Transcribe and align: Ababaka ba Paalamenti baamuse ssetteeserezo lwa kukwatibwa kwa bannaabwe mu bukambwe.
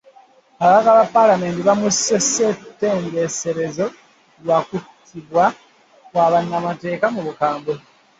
Ababaka 0.63 0.91
ba 0.97 1.05
Paalamenti 1.13 1.61
baamuse 1.67 2.15
ssetteeserezo 2.23 3.85
lwa 4.43 4.57
kukwatibwa 4.67 5.45
kwa 6.09 6.25
bannaabwe 6.31 7.07
mu 7.15 7.21
bukambwe. 7.27 7.73